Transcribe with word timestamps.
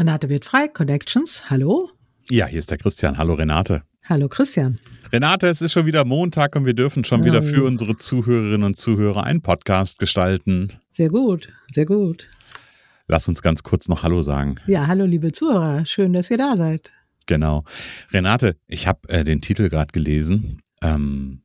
Renate 0.00 0.30
wird 0.30 0.46
frei, 0.46 0.66
Connections. 0.66 1.50
Hallo. 1.50 1.90
Ja, 2.30 2.46
hier 2.46 2.58
ist 2.58 2.70
der 2.70 2.78
Christian. 2.78 3.18
Hallo 3.18 3.34
Renate. 3.34 3.82
Hallo 4.04 4.30
Christian. 4.30 4.78
Renate, 5.12 5.46
es 5.46 5.60
ist 5.60 5.72
schon 5.72 5.84
wieder 5.84 6.06
Montag 6.06 6.56
und 6.56 6.64
wir 6.64 6.72
dürfen 6.72 7.04
schon 7.04 7.22
wieder 7.22 7.42
für 7.42 7.64
unsere 7.64 7.96
Zuhörerinnen 7.96 8.62
und 8.62 8.78
Zuhörer 8.78 9.24
einen 9.24 9.42
Podcast 9.42 9.98
gestalten. 9.98 10.72
Sehr 10.90 11.10
gut, 11.10 11.52
sehr 11.74 11.84
gut. 11.84 12.30
Lass 13.08 13.28
uns 13.28 13.42
ganz 13.42 13.62
kurz 13.62 13.88
noch 13.88 14.02
Hallo 14.02 14.22
sagen. 14.22 14.54
Ja, 14.66 14.86
hallo 14.86 15.04
liebe 15.04 15.32
Zuhörer, 15.32 15.84
schön, 15.84 16.14
dass 16.14 16.30
ihr 16.30 16.38
da 16.38 16.56
seid. 16.56 16.90
Genau. 17.26 17.64
Renate, 18.10 18.56
ich 18.68 18.86
habe 18.86 19.06
äh, 19.10 19.22
den 19.22 19.42
Titel 19.42 19.68
gerade 19.68 19.92
gelesen. 19.92 20.62
Ähm, 20.82 21.42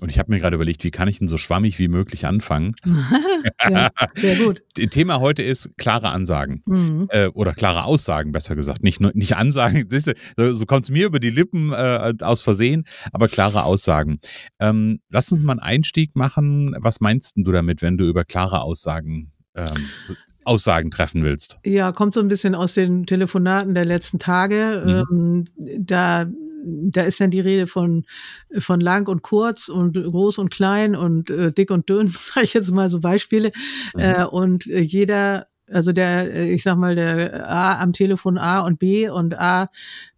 und 0.00 0.10
ich 0.10 0.18
habe 0.18 0.32
mir 0.32 0.40
gerade 0.40 0.56
überlegt, 0.56 0.82
wie 0.82 0.90
kann 0.90 1.06
ich 1.06 1.18
denn 1.20 1.28
so 1.28 1.38
schwammig 1.38 1.78
wie 1.78 1.86
möglich 1.86 2.26
anfangen? 2.26 2.74
ja, 3.70 3.90
sehr 4.16 4.36
gut. 4.36 4.62
Thema 4.90 5.20
heute 5.20 5.42
ist 5.42 5.76
klare 5.76 6.08
Ansagen. 6.08 6.62
Mhm. 6.66 7.08
Äh, 7.10 7.28
oder 7.28 7.52
klare 7.52 7.84
Aussagen, 7.84 8.32
besser 8.32 8.56
gesagt. 8.56 8.82
Nicht, 8.82 9.00
nur, 9.00 9.12
nicht 9.14 9.36
Ansagen, 9.36 9.86
so, 10.36 10.52
so 10.52 10.66
kommt 10.66 10.84
es 10.84 10.90
mir 10.90 11.06
über 11.06 11.20
die 11.20 11.30
Lippen 11.30 11.72
äh, 11.72 12.12
aus 12.20 12.42
Versehen, 12.42 12.84
aber 13.12 13.28
klare 13.28 13.64
Aussagen. 13.64 14.18
Ähm, 14.58 15.00
lass 15.10 15.30
uns 15.30 15.42
mal 15.44 15.52
einen 15.52 15.60
Einstieg 15.60 16.16
machen. 16.16 16.74
Was 16.78 17.00
meinst 17.00 17.34
du 17.36 17.52
damit, 17.52 17.80
wenn 17.80 17.96
du 17.96 18.04
über 18.04 18.24
klare 18.24 18.62
Aussagen 18.62 19.32
ähm, 19.54 19.88
Aussagen 20.44 20.90
treffen 20.90 21.22
willst. 21.24 21.58
Ja, 21.64 21.92
kommt 21.92 22.12
so 22.12 22.20
ein 22.20 22.28
bisschen 22.28 22.54
aus 22.54 22.74
den 22.74 23.06
Telefonaten 23.06 23.74
der 23.74 23.86
letzten 23.86 24.18
Tage. 24.18 25.04
Mhm. 25.08 25.46
Ähm, 25.58 25.78
da 25.78 26.26
da 26.64 27.02
ist 27.02 27.20
dann 27.20 27.30
die 27.30 27.40
Rede 27.40 27.66
von, 27.66 28.04
von 28.58 28.80
lang 28.80 29.08
und 29.08 29.22
kurz 29.22 29.68
und 29.68 29.94
groß 29.94 30.38
und 30.38 30.50
klein 30.50 30.96
und 30.96 31.30
äh, 31.30 31.52
dick 31.52 31.70
und 31.70 31.88
dünn, 31.88 32.08
sage 32.08 32.44
ich 32.44 32.54
jetzt 32.54 32.72
mal 32.72 32.90
so 32.90 33.00
Beispiele. 33.00 33.52
Mhm. 33.94 34.00
Äh, 34.00 34.24
und 34.24 34.66
äh, 34.66 34.80
jeder, 34.80 35.46
also 35.70 35.92
der, 35.92 36.32
äh, 36.32 36.52
ich 36.52 36.62
sag 36.62 36.76
mal, 36.76 36.94
der 36.94 37.48
A 37.48 37.80
am 37.80 37.92
Telefon 37.92 38.38
A 38.38 38.60
und 38.60 38.78
B 38.78 39.08
und 39.08 39.38
A 39.38 39.68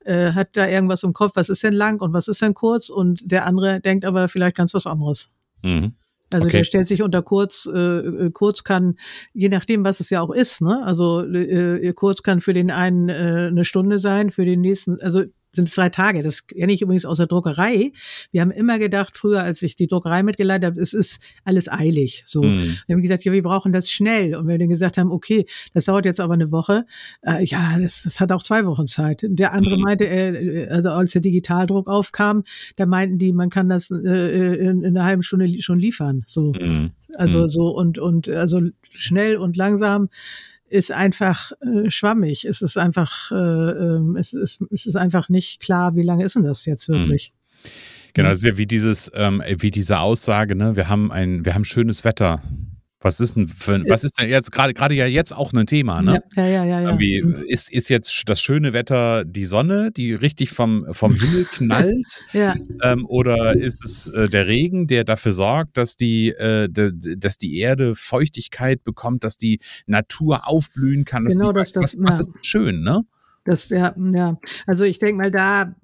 äh, 0.05 0.33
hat 0.33 0.57
da 0.57 0.69
irgendwas 0.69 1.03
im 1.03 1.13
Kopf, 1.13 1.33
was 1.35 1.49
ist 1.49 1.63
denn 1.63 1.75
lang 1.75 2.01
und 2.01 2.13
was 2.13 2.29
ist 2.29 2.43
denn 2.43 2.55
kurz 2.55 2.89
und 2.89 3.21
der 3.31 3.47
andere 3.47 3.81
denkt 3.81 4.05
aber 4.05 4.29
vielleicht 4.29 4.57
ganz 4.57 4.75
was 4.75 4.87
anderes. 4.87 5.31
Mhm. 5.63 5.95
Also 6.33 6.49
okay. 6.49 6.59
der 6.59 6.65
stellt 6.65 6.89
sich 6.89 7.03
unter 7.03 7.23
kurz, 7.23 7.71
äh, 7.73 7.79
äh, 7.79 8.31
kurz 8.33 8.65
kann, 8.65 8.97
je 9.33 9.49
nachdem, 9.49 9.85
was 9.85 10.01
es 10.01 10.11
ja 10.11 10.21
auch 10.21 10.33
ist, 10.33 10.61
ne? 10.61 10.83
Also 10.85 11.23
äh, 11.23 11.93
kurz 11.95 12.23
kann 12.23 12.41
für 12.41 12.53
den 12.53 12.73
einen 12.73 13.09
äh, 13.09 13.49
eine 13.49 13.65
Stunde 13.65 14.01
sein, 14.01 14.33
für 14.33 14.45
den 14.45 14.61
nächsten, 14.61 15.01
also 15.03 15.23
sind 15.57 15.69
es 15.69 15.75
drei 15.75 15.89
Tage. 15.89 16.23
Das 16.23 16.47
kenne 16.47 16.73
ich 16.73 16.83
übrigens 16.83 17.05
aus 17.05 17.19
der 17.19 17.27
Druckerei. 17.27 17.93
Wir 18.31 18.41
haben 18.41 18.51
immer 18.51 18.79
gedacht, 18.79 19.17
früher, 19.17 19.43
als 19.43 19.63
ich 19.63 19.75
die 19.77 19.89
Druckerei 19.89 20.23
mitgeleitet 20.23 20.67
habe, 20.67 20.81
es 20.81 20.95
ist 20.95 21.21
alles 21.45 21.71
eilig. 21.71 22.23
So. 22.27 22.43
Mhm. 22.43 22.79
Wir 22.87 22.95
haben 22.95 23.03
gesagt, 23.03 23.25
ja, 23.25 23.33
wir 23.33 23.43
brauchen 23.43 23.73
das 23.73 23.91
schnell. 23.91 24.37
Und 24.37 24.47
wenn 24.47 24.55
wir 24.55 24.59
dann 24.59 24.69
gesagt 24.69 24.99
haben, 24.99 25.11
okay, 25.11 25.47
das 25.75 25.87
dauert 25.87 26.05
jetzt 26.05 26.21
aber 26.21 26.35
eine 26.35 26.53
Woche, 26.53 26.87
äh, 27.23 27.45
ja, 27.45 27.79
das, 27.79 28.05
das 28.05 28.21
hat 28.21 28.31
auch 28.31 28.43
zwei 28.43 28.65
Wochen 28.67 28.87
Zeit. 28.87 29.21
Der 29.25 29.53
andere 29.53 29.77
mhm. 29.77 29.83
meinte, 29.83 30.07
äh, 30.07 30.69
also 30.69 30.91
als 30.91 31.13
der 31.13 31.23
Digitaldruck 31.23 31.89
aufkam, 31.89 32.45
da 32.77 32.87
meinten 32.87 33.19
die, 33.19 33.33
man 33.33 33.51
kann 33.51 33.69
das 33.69 33.91
äh, 33.91 33.97
in, 33.97 34.83
in 34.83 34.97
einer 34.97 35.05
halben 35.05 35.23
Stunde 35.23 35.61
schon 35.61 35.79
liefern. 35.79 36.23
So. 36.27 36.53
Mhm. 36.53 36.93
Also 37.15 37.43
mhm. 37.43 37.49
so 37.49 37.69
und 37.69 37.99
und 37.99 38.29
also 38.29 38.61
schnell 38.93 39.37
und 39.37 39.57
langsam 39.57 40.09
ist 40.69 40.93
einfach 40.93 41.53
äh, 41.61 41.91
schwammig. 41.91 42.45
Es 42.45 42.63
ist 42.63 42.77
einfach, 42.77 43.31
äh, 43.31 43.35
äh, 43.35 44.19
es, 44.19 44.33
ist, 44.33 44.63
es 44.71 44.87
ist 44.87 44.97
einfach 44.97 45.29
nicht 45.29 45.61
klar, 45.61 45.95
wie 45.95 46.03
lange 46.03 46.25
ist 46.25 46.37
denn 46.37 46.45
das 46.45 46.67
jetzt 46.67 46.89
mhm. 46.89 46.95
wirklich. 46.95 47.33
Genau, 48.15 48.31
das 48.31 48.39
ist 48.39 48.45
ja 48.45 48.57
wie 48.57 48.67
dieses, 48.67 49.13
ähm, 49.15 49.43
wie 49.47 49.71
diese 49.71 49.99
Aussage, 49.99 50.57
ne, 50.57 50.75
wir 50.75 50.89
haben 50.89 51.13
ein, 51.13 51.45
wir 51.45 51.55
haben 51.55 51.65
schönes 51.65 52.03
Wetter. 52.05 52.43
Was 53.07 53.21
ist 53.21 53.37
denn 53.37 53.47
für, 53.47 53.85
was 53.89 54.03
ist 54.03 54.21
denn 54.21 54.29
jetzt 54.29 54.51
gerade 54.51 54.75
gerade 54.75 54.93
ja 54.97 55.07
jetzt 55.07 55.31
auch 55.31 55.53
ein 55.53 55.65
Thema, 55.67 56.03
ne? 56.03 56.25
Ja, 56.35 56.45
ja, 56.45 56.65
ja, 56.65 56.81
ja. 56.81 56.91
Irgendwie 56.91 57.19
ist, 57.47 57.73
ist 57.73 57.89
jetzt 57.89 58.25
das 58.27 58.43
schöne 58.43 58.73
Wetter 58.73 59.25
die 59.25 59.45
Sonne, 59.45 59.93
die 59.93 60.13
richtig 60.13 60.51
vom, 60.51 60.85
vom 60.91 61.13
Himmel 61.13 61.45
knallt? 61.53 62.25
ja. 62.33 62.57
Ähm, 62.83 63.07
oder 63.07 63.55
ist 63.55 63.85
es 63.85 64.09
äh, 64.09 64.29
der 64.29 64.49
Regen, 64.49 64.89
der 64.89 65.05
dafür 65.05 65.31
sorgt, 65.31 65.77
dass 65.77 65.97
die, 65.97 66.31
äh, 66.31 66.69
de, 66.69 67.17
dass 67.17 67.39
die 67.39 67.61
Erde 67.61 67.95
Feuchtigkeit 67.95 68.83
bekommt, 68.83 69.23
dass 69.23 69.37
die 69.37 69.61
Natur 69.87 70.49
aufblühen 70.49 71.05
kann? 71.05 71.27
genau, 71.27 71.53
die, 71.53 71.61
das, 71.61 71.71
das, 71.71 71.97
was, 71.99 72.19
was 72.19 72.19
ist 72.19 72.45
schön, 72.45 72.83
ne? 72.83 73.03
Das, 73.45 73.69
ja, 73.69 73.95
ja. 74.13 74.37
Also 74.67 74.83
ich 74.83 74.99
denke 74.99 75.23
mal, 75.23 75.31
da 75.31 75.77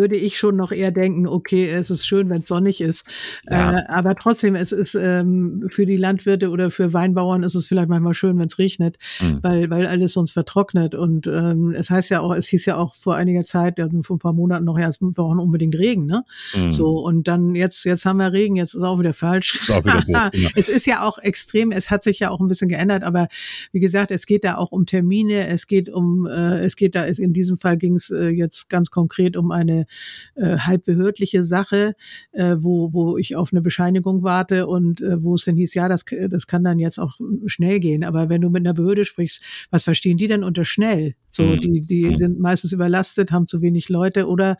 würde 0.00 0.16
ich 0.16 0.38
schon 0.38 0.56
noch 0.56 0.72
eher 0.72 0.90
denken, 0.90 1.26
okay, 1.26 1.68
es 1.68 1.90
ist 1.90 2.06
schön, 2.06 2.30
wenn 2.30 2.40
es 2.40 2.48
sonnig 2.48 2.80
ist. 2.80 3.06
Ja. 3.48 3.72
Äh, 3.72 3.86
aber 3.88 4.14
trotzdem, 4.14 4.54
es 4.54 4.72
ist 4.72 4.94
ähm, 4.94 5.66
für 5.68 5.84
die 5.84 5.98
Landwirte 5.98 6.48
oder 6.48 6.70
für 6.70 6.94
Weinbauern 6.94 7.42
ist 7.42 7.54
es 7.54 7.66
vielleicht 7.66 7.90
manchmal 7.90 8.14
schön, 8.14 8.38
wenn 8.38 8.46
es 8.46 8.58
regnet, 8.58 8.96
mhm. 9.20 9.40
weil, 9.42 9.68
weil 9.70 9.86
alles 9.86 10.14
sonst 10.14 10.32
vertrocknet. 10.32 10.94
Und 10.94 11.26
ähm, 11.26 11.74
es 11.76 11.90
heißt 11.90 12.10
ja 12.10 12.20
auch, 12.20 12.34
es 12.34 12.48
hieß 12.48 12.64
ja 12.64 12.76
auch 12.76 12.94
vor 12.94 13.14
einiger 13.14 13.42
Zeit, 13.42 13.78
also 13.78 14.02
vor 14.02 14.16
ein 14.16 14.20
paar 14.20 14.32
Monaten 14.32 14.64
noch, 14.64 14.78
ja, 14.78 14.88
es 14.88 14.98
brauchen 14.98 15.38
unbedingt 15.38 15.78
Regen, 15.78 16.06
ne? 16.06 16.24
Mhm. 16.56 16.70
So, 16.70 16.98
und 16.98 17.28
dann 17.28 17.54
jetzt, 17.54 17.84
jetzt 17.84 18.06
haben 18.06 18.16
wir 18.16 18.32
Regen, 18.32 18.56
jetzt 18.56 18.74
ist 18.74 18.82
auch 18.82 18.98
wieder 18.98 19.12
falsch. 19.12 19.54
Ist 19.54 19.70
auch 19.70 19.84
wieder 19.84 20.02
doof, 20.02 20.30
genau. 20.32 20.48
Es 20.56 20.68
ist 20.70 20.86
ja 20.86 21.06
auch 21.06 21.18
extrem, 21.18 21.72
es 21.72 21.90
hat 21.90 22.02
sich 22.02 22.20
ja 22.20 22.30
auch 22.30 22.40
ein 22.40 22.48
bisschen 22.48 22.68
geändert, 22.68 23.02
aber 23.04 23.28
wie 23.72 23.80
gesagt, 23.80 24.10
es 24.10 24.24
geht 24.24 24.44
da 24.44 24.56
auch 24.56 24.72
um 24.72 24.86
Termine, 24.86 25.46
es 25.48 25.66
geht 25.66 25.90
um, 25.90 26.26
äh, 26.26 26.64
es 26.64 26.76
geht 26.76 26.94
da, 26.94 27.04
in 27.04 27.32
diesem 27.32 27.58
Fall 27.58 27.76
ging 27.76 27.94
es 27.94 28.10
äh, 28.10 28.28
jetzt 28.28 28.70
ganz 28.70 28.90
konkret 28.90 29.36
um 29.36 29.50
eine 29.50 29.86
äh, 30.34 30.58
halb 30.58 30.84
behördliche 30.84 31.44
Sache, 31.44 31.94
äh, 32.32 32.56
wo, 32.58 32.92
wo 32.92 33.16
ich 33.16 33.36
auf 33.36 33.52
eine 33.52 33.60
Bescheinigung 33.60 34.22
warte 34.22 34.66
und 34.66 35.00
äh, 35.00 35.22
wo 35.22 35.34
es 35.34 35.44
dann 35.44 35.56
hieß, 35.56 35.74
ja, 35.74 35.88
das, 35.88 36.04
das 36.28 36.46
kann 36.46 36.64
dann 36.64 36.78
jetzt 36.78 36.98
auch 36.98 37.18
schnell 37.46 37.80
gehen. 37.80 38.04
Aber 38.04 38.28
wenn 38.28 38.40
du 38.40 38.50
mit 38.50 38.66
einer 38.66 38.74
Behörde 38.74 39.04
sprichst, 39.04 39.44
was 39.70 39.84
verstehen 39.84 40.16
die 40.16 40.28
denn 40.28 40.44
unter 40.44 40.64
schnell? 40.64 41.14
So, 41.30 41.44
mhm. 41.44 41.60
die, 41.60 41.80
die 41.82 42.04
mhm. 42.06 42.16
sind 42.16 42.40
meistens 42.40 42.72
überlastet, 42.72 43.30
haben 43.30 43.46
zu 43.46 43.62
wenig 43.62 43.88
Leute 43.88 44.26
oder 44.26 44.56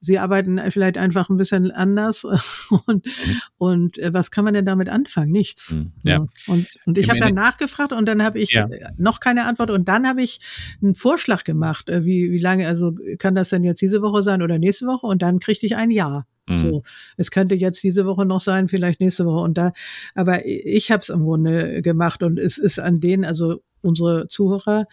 sie 0.00 0.18
arbeiten 0.18 0.60
vielleicht 0.70 0.98
einfach 0.98 1.30
ein 1.30 1.38
bisschen 1.38 1.70
anders. 1.70 2.24
und, 2.86 3.06
mhm. 3.06 3.40
und 3.58 3.98
äh, 3.98 4.12
was 4.12 4.30
kann 4.30 4.44
man 4.44 4.54
denn 4.54 4.66
damit 4.66 4.88
anfangen? 4.88 5.32
Nichts. 5.32 5.78
Ja. 6.02 6.26
Und, 6.46 6.66
und 6.84 6.98
ich 6.98 7.08
habe 7.08 7.20
dann 7.20 7.34
nachgefragt 7.34 7.92
und 7.92 8.06
dann 8.06 8.22
habe 8.22 8.38
ich 8.38 8.52
ja. 8.52 8.68
noch 8.98 9.20
keine 9.20 9.46
Antwort 9.46 9.70
und 9.70 9.88
dann 9.88 10.06
habe 10.06 10.22
ich 10.22 10.40
einen 10.82 10.94
Vorschlag 10.94 11.44
gemacht, 11.44 11.88
äh, 11.88 12.04
wie, 12.04 12.30
wie 12.30 12.38
lange, 12.38 12.68
also 12.68 12.94
kann 13.18 13.34
das 13.34 13.48
denn 13.48 13.64
jetzt 13.64 13.80
diese 13.80 14.02
Woche 14.02 14.22
sein 14.22 14.42
oder 14.42 14.58
nächste 14.58 14.86
Woche 14.86 15.06
und 15.06 15.22
dann 15.22 15.38
kriegte 15.38 15.66
ich 15.66 15.76
ein 15.76 15.90
Ja. 15.90 16.26
So, 16.56 16.82
es 17.16 17.30
könnte 17.30 17.54
jetzt 17.54 17.82
diese 17.82 18.06
Woche 18.06 18.26
noch 18.26 18.40
sein, 18.40 18.66
vielleicht 18.66 18.98
nächste 18.98 19.24
Woche 19.24 19.44
und 19.44 19.56
da, 19.56 19.72
aber 20.14 20.46
ich 20.46 20.90
habe 20.90 21.00
es 21.00 21.08
im 21.08 21.22
Grunde 21.22 21.80
gemacht 21.82 22.24
und 22.24 22.40
es 22.40 22.58
ist 22.58 22.80
an 22.80 23.00
denen, 23.00 23.24
also 23.24 23.62
unsere 23.82 24.26
Zuhörer, 24.28 24.86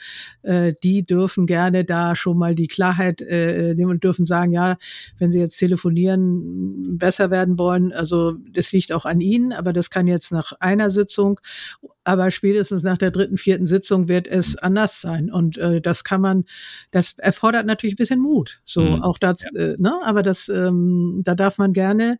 äh, 0.44 0.74
die 0.84 1.06
dürfen 1.06 1.46
gerne 1.46 1.86
da 1.86 2.16
schon 2.16 2.38
mal 2.38 2.56
die 2.56 2.68
Klarheit 2.68 3.22
äh, 3.22 3.74
nehmen 3.76 3.92
und 3.92 4.04
dürfen 4.04 4.26
sagen, 4.26 4.52
ja, 4.52 4.78
wenn 5.18 5.32
sie 5.32 5.40
jetzt 5.40 5.58
telefonieren, 5.58 6.98
besser 6.98 7.32
werden 7.32 7.58
wollen, 7.58 7.92
also 7.94 8.34
das 8.52 8.72
liegt 8.72 8.92
auch 8.94 9.06
an 9.06 9.22
ihnen, 9.22 9.54
aber 9.54 9.74
das 9.74 9.90
kann 9.90 10.08
jetzt 10.08 10.32
nach 10.32 10.54
einer 10.60 10.90
Sitzung, 10.90 11.40
aber 12.04 12.32
spätestens 12.32 12.84
nach 12.84 12.98
der 12.98 13.12
dritten, 13.12 13.38
vierten 13.38 13.66
Sitzung 13.66 14.08
wird 14.08 14.28
es 14.28 14.56
anders 14.56 15.02
sein. 15.02 15.30
Und 15.30 15.58
äh, 15.58 15.82
das 15.82 16.06
kann 16.06 16.22
man, 16.22 16.46
das 16.92 17.16
erfordert 17.18 17.66
natürlich 17.66 17.96
ein 17.96 17.98
bisschen 17.98 18.22
Mut. 18.22 18.62
So, 18.64 18.82
mhm. 18.82 19.04
auch 19.04 19.18
das, 19.18 19.42
ja. 19.42 19.50
äh, 19.60 19.76
ne, 19.78 20.00
aber 20.04 20.24
das, 20.24 20.48
ähm, 20.48 21.22
da 21.26 21.36
darf 21.36 21.58
man 21.58 21.74
gerne 21.74 22.18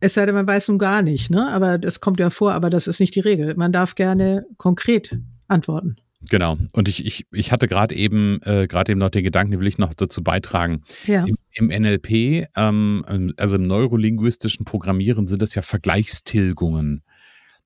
es 0.00 0.14
sei 0.14 0.26
denn, 0.26 0.34
man 0.34 0.46
weiß 0.46 0.68
nun 0.68 0.78
gar 0.78 1.02
nicht, 1.02 1.30
ne? 1.30 1.48
Aber 1.52 1.78
das 1.78 2.00
kommt 2.00 2.20
ja 2.20 2.30
vor, 2.30 2.52
aber 2.52 2.70
das 2.70 2.86
ist 2.86 3.00
nicht 3.00 3.14
die 3.14 3.20
Regel. 3.20 3.54
Man 3.54 3.72
darf 3.72 3.94
gerne 3.94 4.46
konkret 4.56 5.18
antworten. 5.48 5.96
Genau. 6.28 6.58
Und 6.72 6.88
ich, 6.88 7.06
ich, 7.06 7.26
ich 7.32 7.50
hatte 7.50 7.66
gerade 7.66 7.94
eben, 7.94 8.40
äh, 8.42 8.66
gerade 8.66 8.92
eben 8.92 8.98
noch 8.98 9.10
den 9.10 9.24
Gedanken, 9.24 9.52
den 9.52 9.60
will 9.60 9.66
ich 9.66 9.78
noch 9.78 9.94
dazu 9.94 10.22
beitragen. 10.22 10.82
Ja. 11.06 11.24
Im 11.52 11.68
NLP, 11.68 12.46
ähm, 12.56 13.32
also 13.38 13.56
im 13.56 13.66
neurolinguistischen 13.66 14.64
Programmieren, 14.64 15.26
sind 15.26 15.40
das 15.40 15.54
ja 15.54 15.62
Vergleichstilgungen. 15.62 17.02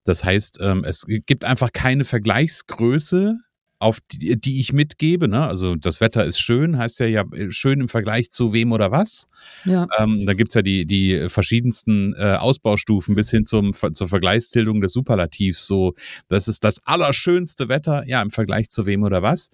Das 0.04 0.24
heißt, 0.24 0.58
ähm, 0.60 0.84
es 0.84 1.04
gibt 1.26 1.44
einfach 1.44 1.72
keine 1.72 2.04
Vergleichsgröße, 2.04 3.38
auf 3.84 3.98
die, 4.10 4.40
die 4.40 4.60
ich 4.60 4.72
mitgebe. 4.72 5.28
Ne? 5.28 5.46
Also 5.46 5.76
das 5.76 6.00
Wetter 6.00 6.24
ist 6.24 6.40
schön, 6.40 6.78
heißt 6.78 7.00
ja 7.00 7.06
ja 7.06 7.24
äh, 7.34 7.50
schön 7.50 7.80
im 7.80 7.88
Vergleich 7.88 8.30
zu 8.30 8.54
wem 8.54 8.72
oder 8.72 8.90
was. 8.90 9.26
Ja. 9.66 9.86
Ähm, 9.98 10.24
da 10.24 10.32
gibt's 10.32 10.54
ja 10.54 10.62
die, 10.62 10.86
die 10.86 11.28
verschiedensten 11.28 12.14
äh, 12.14 12.36
Ausbaustufen 12.36 13.14
bis 13.14 13.30
hin 13.30 13.44
zum, 13.44 13.72
zur 13.74 14.08
Vergleichsbildung 14.08 14.80
des 14.80 14.94
Superlativs. 14.94 15.66
So, 15.66 15.92
das 16.28 16.48
ist 16.48 16.64
das 16.64 16.80
allerschönste 16.86 17.68
Wetter, 17.68 18.04
ja, 18.06 18.22
im 18.22 18.30
Vergleich 18.30 18.70
zu 18.70 18.86
wem 18.86 19.02
oder 19.02 19.20
was. 19.22 19.50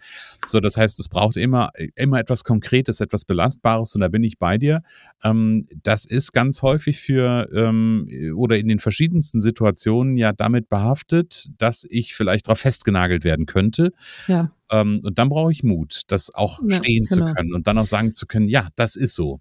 So, 0.48 0.60
das 0.60 0.76
heißt, 0.76 1.00
es 1.00 1.08
braucht 1.08 1.36
immer, 1.36 1.70
immer 1.96 2.20
etwas 2.20 2.44
Konkretes, 2.44 3.00
etwas 3.00 3.24
Belastbares 3.24 3.96
und 3.96 4.00
da 4.00 4.08
bin 4.08 4.22
ich 4.22 4.38
bei 4.38 4.58
dir. 4.58 4.82
Ähm, 5.24 5.66
das 5.82 6.04
ist 6.04 6.32
ganz 6.32 6.62
häufig 6.62 7.00
für 7.00 7.48
ähm, 7.52 8.08
oder 8.36 8.58
in 8.58 8.68
den 8.68 8.78
verschiedensten 8.78 9.40
Situationen 9.40 10.16
ja 10.16 10.32
damit 10.32 10.68
behaftet, 10.68 11.48
dass 11.58 11.84
ich 11.90 12.14
vielleicht 12.14 12.46
darauf 12.46 12.60
festgenagelt 12.60 13.24
werden 13.24 13.46
könnte. 13.46 13.92
Ja. 14.26 14.52
Ähm, 14.70 15.00
und 15.02 15.19
dann 15.19 15.28
brauche 15.28 15.52
ich 15.52 15.62
Mut, 15.62 16.02
das 16.08 16.32
auch 16.34 16.61
ja, 16.67 16.76
stehen 16.76 17.05
genau. 17.05 17.26
zu 17.26 17.34
können 17.34 17.55
und 17.55 17.67
dann 17.67 17.78
auch 17.78 17.87
sagen 17.87 18.12
zu 18.12 18.26
können, 18.26 18.49
ja, 18.49 18.69
das 18.76 18.96
ist 18.96 19.14
so. 19.14 19.40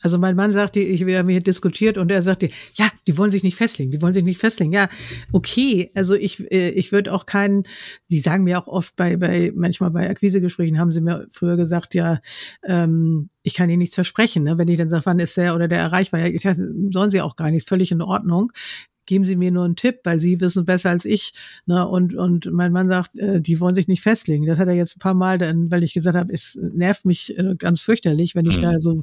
Also 0.00 0.18
mein 0.18 0.36
Mann 0.36 0.52
sagte, 0.52 0.78
ich, 0.80 1.06
wir 1.06 1.18
haben 1.18 1.28
hier 1.28 1.40
diskutiert 1.40 1.96
und 1.96 2.10
er 2.10 2.20
sagte, 2.20 2.50
ja, 2.74 2.88
die 3.06 3.16
wollen 3.16 3.30
sich 3.30 3.42
nicht 3.42 3.56
festlegen, 3.56 3.90
die 3.90 4.02
wollen 4.02 4.12
sich 4.12 4.24
nicht 4.24 4.38
festlegen. 4.38 4.70
Ja, 4.70 4.88
okay, 5.32 5.90
also 5.94 6.14
ich, 6.14 6.40
äh, 6.52 6.70
ich 6.70 6.92
würde 6.92 7.12
auch 7.12 7.24
keinen, 7.24 7.64
die 8.10 8.20
sagen 8.20 8.44
mir 8.44 8.58
auch 8.60 8.68
oft 8.68 8.94
bei, 8.94 9.16
bei, 9.16 9.52
manchmal 9.54 9.90
bei 9.90 10.08
Akquisegesprächen 10.08 10.78
haben 10.78 10.92
sie 10.92 11.00
mir 11.00 11.26
früher 11.30 11.56
gesagt, 11.56 11.94
ja, 11.94 12.20
ähm, 12.62 13.30
ich 13.42 13.54
kann 13.54 13.70
ihnen 13.70 13.78
nichts 13.78 13.94
versprechen. 13.94 14.42
Ne? 14.42 14.58
Wenn 14.58 14.68
ich 14.68 14.78
dann 14.78 14.90
sage, 14.90 15.06
wann 15.06 15.18
ist 15.18 15.36
der 15.36 15.54
oder 15.54 15.66
der 15.66 15.78
erreichbar, 15.78 16.26
ja, 16.26 16.54
sollen 16.90 17.10
sie 17.10 17.22
auch 17.22 17.36
gar 17.36 17.50
nicht, 17.50 17.66
völlig 17.66 17.90
in 17.90 18.02
Ordnung 18.02 18.52
geben 19.06 19.24
Sie 19.24 19.36
mir 19.36 19.50
nur 19.50 19.64
einen 19.64 19.76
Tipp, 19.76 20.00
weil 20.04 20.18
Sie 20.18 20.40
wissen 20.40 20.64
besser 20.64 20.90
als 20.90 21.04
ich. 21.04 21.32
Ne? 21.64 21.86
Und, 21.86 22.14
und 22.14 22.50
mein 22.52 22.72
Mann 22.72 22.88
sagt, 22.88 23.16
äh, 23.16 23.40
die 23.40 23.60
wollen 23.60 23.74
sich 23.74 23.88
nicht 23.88 24.02
festlegen. 24.02 24.46
Das 24.46 24.58
hat 24.58 24.68
er 24.68 24.74
jetzt 24.74 24.96
ein 24.96 25.00
paar 25.00 25.14
Mal, 25.14 25.38
dann, 25.38 25.70
weil 25.70 25.82
ich 25.82 25.94
gesagt 25.94 26.16
habe, 26.16 26.32
es 26.32 26.58
nervt 26.60 27.04
mich 27.04 27.36
äh, 27.38 27.54
ganz 27.56 27.80
fürchterlich, 27.80 28.34
wenn 28.34 28.46
ich 28.46 28.58
mhm. 28.58 28.62
da 28.62 28.80
so, 28.80 29.02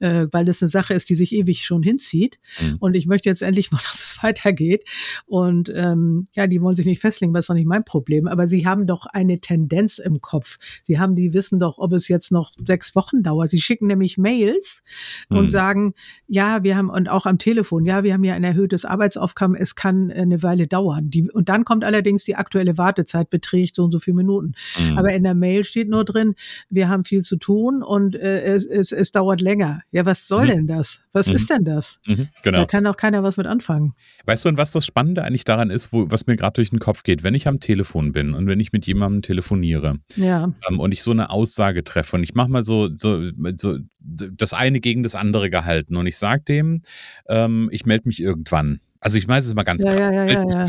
äh, 0.00 0.26
weil 0.32 0.44
das 0.44 0.62
eine 0.62 0.70
Sache 0.70 0.94
ist, 0.94 1.10
die 1.10 1.14
sich 1.14 1.34
ewig 1.34 1.64
schon 1.64 1.82
hinzieht. 1.82 2.38
Mhm. 2.60 2.76
Und 2.80 2.94
ich 2.94 3.06
möchte 3.06 3.28
jetzt 3.28 3.42
endlich 3.42 3.70
mal, 3.72 3.80
dass 3.82 3.94
es 3.94 4.22
weitergeht. 4.22 4.84
Und 5.26 5.70
ähm, 5.74 6.24
ja, 6.32 6.46
die 6.46 6.60
wollen 6.62 6.76
sich 6.76 6.86
nicht 6.86 7.00
festlegen, 7.00 7.32
weil 7.32 7.40
es 7.40 7.46
doch 7.46 7.54
nicht 7.54 7.68
mein 7.68 7.84
Problem. 7.84 8.26
Aber 8.26 8.48
sie 8.48 8.66
haben 8.66 8.86
doch 8.86 9.06
eine 9.06 9.40
Tendenz 9.40 9.98
im 9.98 10.20
Kopf. 10.20 10.58
Sie 10.82 10.98
haben, 10.98 11.14
die 11.14 11.34
wissen 11.34 11.58
doch, 11.58 11.78
ob 11.78 11.92
es 11.92 12.08
jetzt 12.08 12.32
noch 12.32 12.52
sechs 12.66 12.96
Wochen 12.96 13.22
dauert. 13.22 13.50
Sie 13.50 13.60
schicken 13.60 13.86
nämlich 13.86 14.18
Mails 14.18 14.82
mhm. 15.28 15.36
und 15.36 15.50
sagen, 15.50 15.94
ja, 16.26 16.62
wir 16.62 16.76
haben, 16.76 16.88
und 16.88 17.10
auch 17.10 17.26
am 17.26 17.38
Telefon, 17.38 17.84
ja, 17.84 18.02
wir 18.02 18.14
haben 18.14 18.24
ja 18.24 18.34
ein 18.34 18.44
erhöhtes 18.44 18.84
Arbeitsaufkommen 18.84 19.41
kam, 19.42 19.56
es 19.56 19.74
kann 19.74 20.10
äh, 20.10 20.14
eine 20.14 20.42
Weile 20.42 20.68
dauern. 20.68 21.10
Die, 21.10 21.28
und 21.30 21.48
dann 21.48 21.64
kommt 21.64 21.84
allerdings 21.84 22.24
die 22.24 22.36
aktuelle 22.36 22.78
Wartezeit 22.78 23.28
beträgt 23.28 23.76
so 23.76 23.84
und 23.84 23.90
so 23.90 23.98
viele 23.98 24.16
Minuten. 24.16 24.52
Mhm. 24.78 24.98
Aber 24.98 25.12
in 25.12 25.24
der 25.24 25.34
Mail 25.34 25.64
steht 25.64 25.88
nur 25.88 26.04
drin, 26.04 26.34
wir 26.70 26.88
haben 26.88 27.04
viel 27.04 27.22
zu 27.22 27.36
tun 27.36 27.82
und 27.82 28.14
äh, 28.14 28.42
es, 28.42 28.64
es, 28.64 28.92
es 28.92 29.10
dauert 29.10 29.40
länger. 29.40 29.80
Ja, 29.90 30.06
was 30.06 30.28
soll 30.28 30.44
mhm. 30.44 30.50
denn 30.50 30.66
das? 30.68 31.02
Was 31.12 31.26
mhm. 31.26 31.34
ist 31.34 31.50
denn 31.50 31.64
das? 31.64 32.00
Mhm, 32.06 32.28
genau. 32.44 32.60
Da 32.60 32.64
kann 32.66 32.86
auch 32.86 32.96
keiner 32.96 33.22
was 33.24 33.36
mit 33.36 33.46
anfangen. 33.46 33.94
Weißt 34.26 34.44
du, 34.44 34.48
und 34.50 34.58
was 34.58 34.70
das 34.70 34.86
Spannende 34.86 35.24
eigentlich 35.24 35.44
daran 35.44 35.70
ist, 35.70 35.92
wo, 35.92 36.08
was 36.08 36.26
mir 36.26 36.36
gerade 36.36 36.54
durch 36.54 36.70
den 36.70 36.78
Kopf 36.78 37.02
geht, 37.02 37.24
wenn 37.24 37.34
ich 37.34 37.48
am 37.48 37.58
Telefon 37.58 38.12
bin 38.12 38.34
und 38.34 38.46
wenn 38.46 38.60
ich 38.60 38.72
mit 38.72 38.86
jemandem 38.86 39.22
telefoniere 39.22 39.98
ja. 40.14 40.52
ähm, 40.68 40.78
und 40.78 40.92
ich 40.92 41.02
so 41.02 41.10
eine 41.10 41.30
Aussage 41.30 41.82
treffe 41.82 42.16
und 42.16 42.22
ich 42.22 42.34
mache 42.34 42.50
mal 42.50 42.64
so, 42.64 42.90
so, 42.94 43.30
so 43.56 43.78
das 43.98 44.52
eine 44.52 44.80
gegen 44.80 45.02
das 45.02 45.16
andere 45.16 45.50
gehalten 45.50 45.96
und 45.96 46.06
ich 46.06 46.16
sage 46.16 46.42
dem, 46.44 46.82
ähm, 47.28 47.68
ich 47.72 47.86
melde 47.86 48.06
mich 48.06 48.22
irgendwann. 48.22 48.80
Also 49.02 49.18
ich 49.18 49.26
meine 49.26 49.40
es 49.40 49.52
mal 49.52 49.64
ganz 49.64 49.82
ja, 49.82 49.92
ja, 49.94 50.24
ja, 50.24 50.68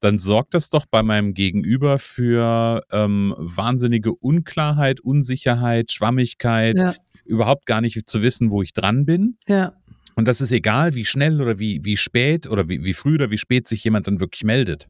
Dann 0.00 0.18
sorgt 0.18 0.54
das 0.54 0.70
doch 0.70 0.86
bei 0.86 1.02
meinem 1.02 1.34
Gegenüber 1.34 1.98
für 1.98 2.82
ähm, 2.92 3.34
wahnsinnige 3.36 4.14
Unklarheit, 4.14 5.00
Unsicherheit, 5.00 5.90
Schwammigkeit, 5.90 6.78
ja. 6.78 6.94
überhaupt 7.24 7.66
gar 7.66 7.80
nicht 7.80 8.08
zu 8.08 8.22
wissen, 8.22 8.52
wo 8.52 8.62
ich 8.62 8.72
dran 8.74 9.04
bin. 9.04 9.36
Ja. 9.48 9.72
Und 10.14 10.28
das 10.28 10.40
ist 10.40 10.52
egal, 10.52 10.94
wie 10.94 11.04
schnell 11.04 11.40
oder 11.40 11.58
wie, 11.58 11.80
wie 11.82 11.96
spät 11.96 12.46
oder 12.48 12.68
wie, 12.68 12.84
wie 12.84 12.94
früh 12.94 13.16
oder 13.16 13.32
wie 13.32 13.38
spät 13.38 13.66
sich 13.66 13.82
jemand 13.82 14.06
dann 14.06 14.20
wirklich 14.20 14.44
meldet. 14.44 14.88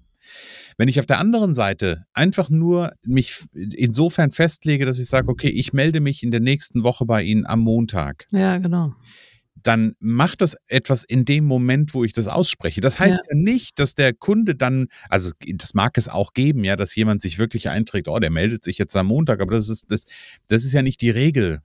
Wenn 0.77 0.89
ich 0.89 1.01
auf 1.01 1.07
der 1.07 1.19
anderen 1.19 1.55
Seite 1.55 2.05
einfach 2.13 2.51
nur 2.51 2.93
mich 3.03 3.35
insofern 3.55 4.31
festlege, 4.31 4.85
dass 4.85 4.99
ich 4.99 5.09
sage, 5.09 5.29
okay, 5.31 5.49
ich 5.49 5.73
melde 5.73 6.01
mich 6.01 6.23
in 6.23 6.31
der 6.31 6.41
nächsten 6.41 6.83
Woche 6.83 7.07
bei 7.07 7.23
Ihnen 7.23 7.47
am 7.47 7.61
Montag. 7.61 8.27
Ja, 8.31 8.59
genau 8.59 8.95
dann 9.63 9.95
macht 10.01 10.41
das 10.41 10.57
etwas 10.67 11.05
in 11.05 11.25
dem 11.25 11.45
Moment, 11.45 11.95
wo 11.95 12.05
ich 12.05 12.13
das 12.13 12.29
ausspreche. 12.29 12.81
Das 12.81 12.99
heißt 12.99 13.25
ja. 13.31 13.37
ja. 13.37 13.43
nicht, 13.43 13.79
dass 13.79 13.95
der 13.95 14.13
Kunde 14.13 14.55
dann, 14.55 14.89
also 15.09 15.33
das 15.55 15.75
mag 15.75 15.97
es 15.99 16.09
auch 16.09 16.33
geben, 16.33 16.65
ja, 16.65 16.77
dass 16.77 16.95
jemand 16.95 17.21
sich 17.21 17.39
wirklich 17.39 17.69
einträgt, 17.69 18.09
oh, 18.09 18.19
der 18.19 18.31
meldet 18.31 18.65
sich 18.65 18.79
jetzt 18.79 18.97
am 18.97 19.07
Montag, 19.07 19.41
aber 19.41 19.55
das 19.55 19.69
ist, 19.69 19.91
das, 19.91 20.05
das 20.47 20.65
ist 20.65 20.73
ja 20.73 20.83
nicht 20.83 21.01
die 21.01 21.11
Regel. 21.11 21.61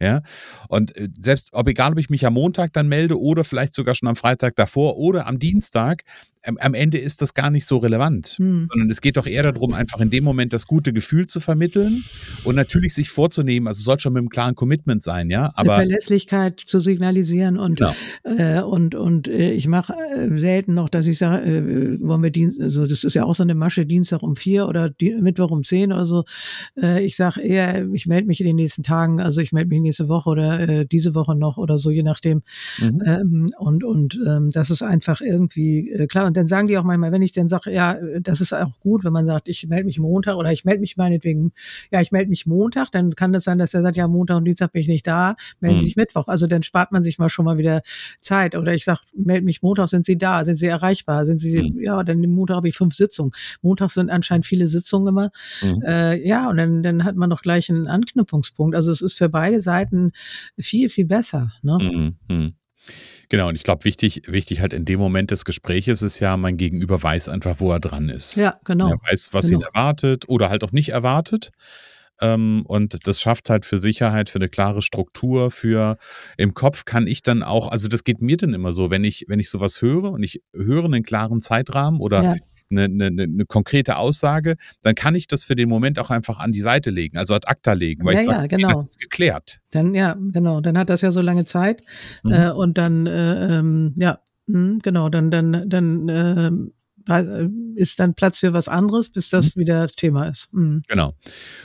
Ja, 0.00 0.22
und 0.68 0.96
äh, 0.96 1.08
selbst, 1.20 1.50
ob 1.52 1.68
egal, 1.68 1.92
ob 1.92 1.98
ich 1.98 2.10
mich 2.10 2.26
am 2.26 2.34
Montag 2.34 2.72
dann 2.72 2.88
melde 2.88 3.18
oder 3.18 3.44
vielleicht 3.44 3.74
sogar 3.74 3.94
schon 3.94 4.08
am 4.08 4.16
Freitag 4.16 4.56
davor 4.56 4.96
oder 4.96 5.26
am 5.26 5.38
Dienstag, 5.38 6.02
am 6.44 6.74
Ende 6.74 6.98
ist 6.98 7.22
das 7.22 7.34
gar 7.34 7.50
nicht 7.50 7.66
so 7.66 7.78
relevant, 7.78 8.34
hm. 8.38 8.68
sondern 8.70 8.90
es 8.90 9.00
geht 9.00 9.16
doch 9.16 9.26
eher 9.26 9.42
darum, 9.42 9.74
einfach 9.74 10.00
in 10.00 10.10
dem 10.10 10.24
Moment 10.24 10.52
das 10.52 10.66
gute 10.66 10.92
Gefühl 10.92 11.26
zu 11.26 11.40
vermitteln 11.40 12.04
und 12.44 12.54
natürlich 12.54 12.94
sich 12.94 13.10
vorzunehmen, 13.10 13.66
also 13.68 13.78
es 13.78 13.84
soll 13.84 13.98
schon 14.00 14.12
mit 14.12 14.20
einem 14.20 14.28
klaren 14.28 14.54
Commitment 14.54 15.02
sein, 15.02 15.30
ja, 15.30 15.52
aber 15.54 15.74
Eine 15.74 15.88
Verlässlichkeit 15.88 16.60
zu 16.60 16.80
signalisieren 16.80 17.58
und 17.58 17.78
genau. 17.78 17.94
äh, 18.24 18.60
und 18.62 18.94
und 18.94 19.28
äh, 19.28 19.52
ich 19.52 19.68
mache 19.68 19.94
äh, 19.94 20.36
selten 20.36 20.74
noch, 20.74 20.88
dass 20.88 21.06
ich 21.06 21.18
sage, 21.18 21.44
äh, 21.44 21.98
wollen 22.00 22.22
wir 22.22 22.30
Dienst, 22.30 22.60
also 22.60 22.86
das 22.86 23.04
ist 23.04 23.14
ja 23.14 23.24
auch 23.24 23.34
so 23.34 23.42
eine 23.42 23.54
Masche 23.54 23.86
Dienstag 23.86 24.22
um 24.22 24.36
vier 24.36 24.68
oder 24.68 24.90
die, 24.90 25.14
Mittwoch 25.14 25.50
um 25.50 25.64
zehn 25.64 25.92
oder 25.92 26.04
so. 26.04 26.24
Äh, 26.80 27.04
ich 27.04 27.16
sage 27.16 27.40
eher, 27.40 27.88
ich 27.92 28.06
melde 28.06 28.26
mich 28.26 28.40
in 28.40 28.46
den 28.46 28.56
nächsten 28.56 28.82
Tagen, 28.82 29.20
also 29.20 29.40
ich 29.40 29.52
melde 29.52 29.68
mich 29.68 29.80
nächste 29.80 30.08
Woche 30.08 30.30
oder 30.30 30.60
äh, 30.60 30.86
diese 30.86 31.14
Woche 31.14 31.34
noch 31.34 31.56
oder 31.56 31.78
so, 31.78 31.90
je 31.90 32.02
nachdem. 32.02 32.42
Mhm. 32.80 33.02
Ähm, 33.06 33.50
und 33.58 33.84
und 33.84 34.20
ähm, 34.26 34.50
das 34.50 34.70
ist 34.70 34.82
einfach 34.82 35.20
irgendwie 35.20 35.90
äh, 35.90 36.06
klar 36.06 36.26
und 36.26 36.33
dann 36.36 36.48
sagen 36.48 36.68
die 36.68 36.78
auch 36.78 36.84
manchmal, 36.84 37.12
wenn 37.12 37.22
ich 37.22 37.32
dann 37.32 37.48
sage, 37.48 37.72
ja, 37.72 37.96
das 38.20 38.40
ist 38.40 38.52
auch 38.52 38.78
gut, 38.80 39.04
wenn 39.04 39.12
man 39.12 39.26
sagt, 39.26 39.48
ich 39.48 39.66
melde 39.68 39.86
mich 39.86 39.98
Montag 39.98 40.36
oder 40.36 40.52
ich 40.52 40.64
melde 40.64 40.80
mich 40.80 40.96
meinetwegen, 40.96 41.52
ja, 41.90 42.00
ich 42.00 42.12
melde 42.12 42.30
mich 42.30 42.46
Montag, 42.46 42.90
dann 42.92 43.14
kann 43.14 43.32
das 43.32 43.44
sein, 43.44 43.58
dass 43.58 43.74
er 43.74 43.82
sagt, 43.82 43.96
ja, 43.96 44.08
Montag 44.08 44.36
und 44.36 44.44
Dienstag 44.44 44.72
bin 44.72 44.82
ich 44.82 44.88
nicht 44.88 45.06
da, 45.06 45.36
melden 45.60 45.78
mhm. 45.78 45.84
sich 45.84 45.96
Mittwoch. 45.96 46.28
Also 46.28 46.46
dann 46.46 46.62
spart 46.62 46.92
man 46.92 47.02
sich 47.02 47.18
mal 47.18 47.28
schon 47.28 47.44
mal 47.44 47.58
wieder 47.58 47.82
Zeit. 48.20 48.54
Oder 48.54 48.74
ich 48.74 48.84
sage, 48.84 49.00
melde 49.14 49.44
mich 49.44 49.62
Montag, 49.62 49.88
sind 49.88 50.06
Sie 50.06 50.18
da, 50.18 50.44
sind 50.44 50.56
Sie 50.56 50.66
erreichbar, 50.66 51.26
sind 51.26 51.40
Sie, 51.40 51.62
mhm. 51.62 51.80
ja, 51.82 52.02
dann 52.02 52.20
Montag 52.20 52.56
habe 52.56 52.68
ich 52.68 52.76
fünf 52.76 52.94
Sitzungen. 52.94 53.32
Montag 53.62 53.90
sind 53.90 54.10
anscheinend 54.10 54.46
viele 54.46 54.68
Sitzungen 54.68 55.08
immer. 55.08 55.30
Mhm. 55.62 55.82
Äh, 55.82 56.26
ja, 56.26 56.48
und 56.48 56.56
dann, 56.56 56.82
dann 56.82 57.04
hat 57.04 57.16
man 57.16 57.30
doch 57.30 57.42
gleich 57.42 57.70
einen 57.70 57.86
Anknüpfungspunkt. 57.86 58.74
Also 58.74 58.90
es 58.90 59.02
ist 59.02 59.14
für 59.14 59.28
beide 59.28 59.60
Seiten 59.60 60.12
viel, 60.58 60.88
viel 60.88 61.06
besser. 61.06 61.52
Ne? 61.62 62.16
Mhm. 62.28 62.54
Genau, 63.28 63.48
und 63.48 63.56
ich 63.56 63.64
glaube, 63.64 63.84
wichtig, 63.84 64.22
wichtig 64.26 64.60
halt 64.60 64.72
in 64.72 64.84
dem 64.84 65.00
Moment 65.00 65.30
des 65.30 65.44
Gespräches 65.44 66.02
ist 66.02 66.18
ja, 66.20 66.36
mein 66.36 66.56
Gegenüber 66.56 67.02
weiß 67.02 67.28
einfach, 67.28 67.60
wo 67.60 67.72
er 67.72 67.80
dran 67.80 68.08
ist. 68.08 68.36
Ja, 68.36 68.58
genau. 68.64 68.90
Er 68.90 68.98
weiß, 69.10 69.30
was 69.32 69.46
genau. 69.48 69.60
ihn 69.60 69.66
erwartet 69.66 70.28
oder 70.28 70.50
halt 70.50 70.64
auch 70.64 70.72
nicht 70.72 70.90
erwartet. 70.90 71.50
Ähm, 72.20 72.64
und 72.66 73.06
das 73.08 73.20
schafft 73.20 73.50
halt 73.50 73.66
für 73.66 73.78
Sicherheit, 73.78 74.28
für 74.28 74.38
eine 74.38 74.48
klare 74.48 74.82
Struktur, 74.82 75.50
für 75.50 75.98
im 76.36 76.54
Kopf 76.54 76.84
kann 76.84 77.06
ich 77.06 77.22
dann 77.22 77.42
auch, 77.42 77.68
also 77.68 77.88
das 77.88 78.04
geht 78.04 78.22
mir 78.22 78.36
dann 78.36 78.54
immer 78.54 78.72
so, 78.72 78.90
wenn 78.90 79.02
ich, 79.02 79.24
wenn 79.28 79.40
ich 79.40 79.50
sowas 79.50 79.82
höre 79.82 80.12
und 80.12 80.22
ich 80.22 80.42
höre 80.54 80.84
einen 80.84 81.02
klaren 81.02 81.40
Zeitrahmen 81.40 82.00
oder 82.00 82.22
ja 82.22 82.34
eine, 82.78 83.06
eine, 83.06 83.22
eine 83.22 83.46
konkrete 83.46 83.96
Aussage, 83.96 84.56
dann 84.82 84.94
kann 84.94 85.14
ich 85.14 85.26
das 85.26 85.44
für 85.44 85.56
den 85.56 85.68
Moment 85.68 85.98
auch 85.98 86.10
einfach 86.10 86.40
an 86.40 86.52
die 86.52 86.60
Seite 86.60 86.90
legen, 86.90 87.16
also 87.16 87.34
ad 87.34 87.46
acta 87.48 87.72
legen, 87.72 88.04
weil 88.04 88.14
ja, 88.14 88.20
ich 88.20 88.26
sage, 88.26 88.40
ja, 88.42 88.46
genau. 88.46 88.68
okay, 88.68 88.80
das 88.80 88.90
ist 88.90 89.00
geklärt. 89.00 89.60
Dann, 89.70 89.94
ja, 89.94 90.16
genau, 90.32 90.60
dann 90.60 90.78
hat 90.78 90.90
das 90.90 91.00
ja 91.00 91.10
so 91.10 91.20
lange 91.20 91.44
Zeit 91.44 91.82
mhm. 92.22 92.32
äh, 92.32 92.50
und 92.50 92.78
dann, 92.78 93.06
äh, 93.06 93.58
ähm, 93.58 93.94
ja, 93.96 94.18
mh, 94.46 94.58
hm, 94.58 94.78
genau, 94.80 95.08
dann, 95.08 95.30
dann, 95.30 95.68
dann 95.68 96.08
äh, 96.08 96.50
ist 97.76 98.00
dann 98.00 98.14
Platz 98.14 98.40
für 98.40 98.52
was 98.52 98.68
anderes, 98.68 99.10
bis 99.10 99.28
das 99.28 99.54
mhm. 99.54 99.60
wieder 99.60 99.88
Thema 99.88 100.28
ist. 100.28 100.52
Mhm. 100.52 100.82
Genau. 100.88 101.14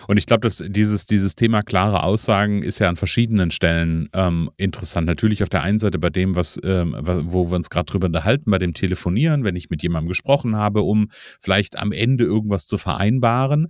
Und 0.08 0.18
ich 0.18 0.26
glaube, 0.26 0.42
dass 0.42 0.64
dieses, 0.68 1.06
dieses 1.06 1.36
Thema 1.36 1.62
klare 1.62 2.04
Aussagen 2.04 2.62
ist 2.62 2.80
ja 2.80 2.90
an 2.90 2.98
verschiedenen 2.98 3.52
Stellen 3.52 4.10
ähm, 4.14 4.50
interessant. 4.58 5.08
Natürlich 5.08 5.42
auf 5.42 5.50
der 5.50 5.62
einen 5.64 5.80
Seite 5.80 5.98
bei 5.98 6.10
dem, 6.10 6.36
was, 6.36 6.60
ähm, 6.64 6.96
wo 7.00 7.50
wir 7.50 7.56
uns 7.56 7.70
gerade 7.70 7.86
drüber 7.86 8.08
unterhalten, 8.08 8.52
bei 8.52 8.58
dem 8.58 8.74
Telefonieren, 8.74 9.44
wenn 9.44 9.56
ich 9.56 9.70
mit 9.70 9.82
jemandem 9.82 10.10
gesprochen 10.10 10.58
habe, 10.58 10.82
um 10.82 11.08
vielleicht 11.40 11.80
am 11.80 11.92
Ende 11.92 12.26
irgendwas 12.26 12.66
zu 12.66 12.78
vereinbaren. 12.78 13.68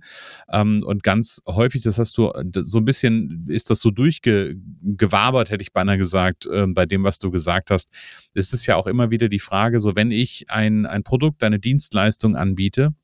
Ähm, 0.50 0.82
und 0.84 1.02
ganz 1.02 1.40
häufig, 1.46 1.82
das 1.82 1.98
hast 1.98 2.18
du 2.18 2.32
so 2.56 2.78
ein 2.78 2.84
bisschen, 2.84 3.46
ist 3.48 3.70
das 3.70 3.80
so 3.80 3.90
durchgewabert, 3.90 5.50
hätte 5.50 5.62
ich 5.62 5.72
beinahe 5.72 5.98
gesagt, 5.98 6.46
äh, 6.46 6.66
bei 6.66 6.86
dem, 6.86 7.04
was 7.04 7.18
du 7.18 7.30
gesagt 7.30 7.70
hast. 7.70 7.88
ist 8.34 8.52
Es 8.52 8.66
ja 8.66 8.76
auch 8.76 8.86
immer 8.86 9.10
wieder 9.10 9.28
die 9.28 9.38
Frage, 9.38 9.78
so 9.78 9.94
wenn 9.94 10.10
ich 10.10 10.46
ein, 10.48 10.86
ein 10.86 11.02
Produkt, 11.04 11.44
eine 11.44 11.59
Dienstleistung 11.60 12.36
anbiete, 12.36 12.94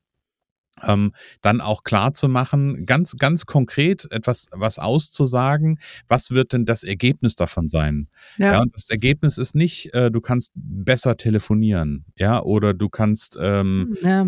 ähm, 0.83 1.13
dann 1.41 1.61
auch 1.61 1.83
klar 1.83 2.13
zu 2.13 2.27
machen, 2.27 2.85
ganz, 2.85 3.15
ganz 3.17 3.45
konkret 3.45 4.07
etwas, 4.11 4.47
was 4.51 4.79
auszusagen, 4.79 5.79
was 6.07 6.31
wird 6.31 6.53
denn 6.53 6.65
das 6.65 6.83
Ergebnis 6.83 7.35
davon 7.35 7.67
sein? 7.67 8.07
Ja. 8.37 8.53
ja 8.53 8.61
und 8.61 8.73
das 8.75 8.89
Ergebnis 8.89 9.37
ist 9.37 9.55
nicht, 9.55 9.93
äh, 9.93 10.11
du 10.11 10.21
kannst 10.21 10.51
besser 10.55 11.17
telefonieren, 11.17 12.05
ja, 12.17 12.41
oder 12.41 12.73
du 12.73 12.89
kannst 12.89 13.37
ähm, 13.41 13.97
ja 14.01 14.27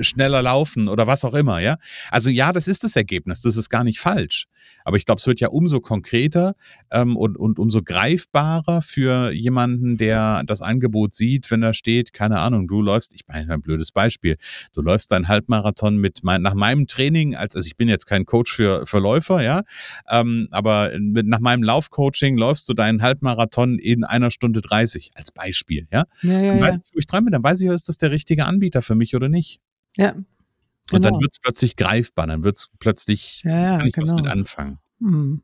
schneller 0.00 0.42
laufen 0.42 0.88
oder 0.88 1.06
was 1.06 1.24
auch 1.24 1.34
immer, 1.34 1.60
ja. 1.60 1.76
Also 2.10 2.30
ja, 2.30 2.52
das 2.52 2.68
ist 2.68 2.84
das 2.84 2.96
Ergebnis, 2.96 3.42
das 3.42 3.56
ist 3.56 3.68
gar 3.68 3.84
nicht 3.84 4.00
falsch. 4.00 4.46
Aber 4.84 4.96
ich 4.96 5.04
glaube, 5.04 5.18
es 5.18 5.26
wird 5.26 5.40
ja 5.40 5.48
umso 5.48 5.80
konkreter 5.80 6.54
ähm, 6.90 7.16
und, 7.16 7.36
und 7.36 7.58
umso 7.58 7.82
greifbarer 7.82 8.82
für 8.82 9.30
jemanden, 9.32 9.96
der 9.96 10.42
das 10.46 10.62
Angebot 10.62 11.14
sieht, 11.14 11.50
wenn 11.50 11.60
da 11.60 11.74
steht, 11.74 12.12
keine 12.12 12.40
Ahnung, 12.40 12.68
du 12.68 12.82
läufst, 12.82 13.14
ich 13.14 13.22
meine, 13.28 13.52
ein 13.52 13.62
blödes 13.62 13.92
Beispiel, 13.92 14.36
du 14.72 14.82
läufst 14.82 15.12
deinen 15.12 15.28
Halbmarathon 15.28 15.96
mit 15.96 16.20
mein, 16.22 16.42
nach 16.42 16.54
meinem 16.54 16.86
Training, 16.86 17.36
als, 17.36 17.54
also 17.54 17.66
ich 17.66 17.76
bin 17.76 17.88
jetzt 17.88 18.06
kein 18.06 18.24
Coach 18.24 18.52
für, 18.52 18.86
für 18.86 18.98
Läufer, 18.98 19.42
ja, 19.42 19.62
ähm, 20.10 20.48
aber 20.50 20.92
mit, 20.98 21.26
nach 21.26 21.40
meinem 21.40 21.62
Laufcoaching 21.62 22.36
läufst 22.36 22.68
du 22.68 22.74
deinen 22.74 23.02
Halbmarathon 23.02 23.78
in 23.78 24.04
einer 24.04 24.30
Stunde 24.30 24.60
30 24.60 25.10
als 25.14 25.32
Beispiel, 25.32 25.86
ja. 25.90 26.04
ja, 26.22 26.40
ja 26.40 26.52
dann 26.52 26.60
weiß 26.60 26.76
ja. 26.76 26.80
ich, 26.84 26.94
wo 26.94 26.98
ich 26.98 27.06
dran 27.06 27.24
bin, 27.24 27.32
dann 27.32 27.42
weiß 27.42 27.60
ich, 27.60 27.68
ist 27.68 27.88
das 27.88 27.98
der 27.98 28.10
richtige 28.10 28.46
Anbieter 28.46 28.82
für 28.82 28.94
mich 28.94 29.14
oder 29.14 29.28
nicht. 29.28 29.60
Ja. 29.98 30.12
Genau. 30.12 30.24
Und 30.96 31.04
dann 31.04 31.12
genau. 31.12 31.20
wird 31.20 31.32
es 31.32 31.38
plötzlich 31.40 31.76
greifbar, 31.76 32.26
dann 32.26 32.44
wird 32.44 32.56
es 32.56 32.68
plötzlich, 32.78 33.42
ja, 33.44 33.60
ja, 33.60 33.78
kann 33.78 33.86
ich 33.86 33.92
genau. 33.92 34.06
was 34.06 34.14
mit 34.14 34.26
anfangen. 34.26 34.78
Mhm. 35.00 35.42